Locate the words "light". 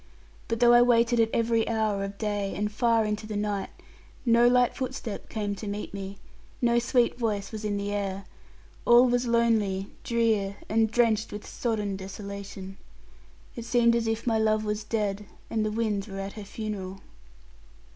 4.47-4.75